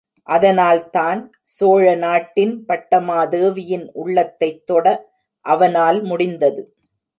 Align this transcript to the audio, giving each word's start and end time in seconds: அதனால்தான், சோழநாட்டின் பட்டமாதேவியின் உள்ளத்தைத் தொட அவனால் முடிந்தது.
அதனால்தான், 0.27 1.19
சோழநாட்டின் 1.59 2.55
பட்டமாதேவியின் 2.67 3.89
உள்ளத்தைத் 3.93 4.65
தொட 4.65 4.85
அவனால் 5.45 6.03
முடிந்தது. 6.03 6.75